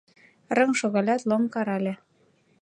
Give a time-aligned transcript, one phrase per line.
[0.57, 1.93] —рыҥ шогалят, Лом карале.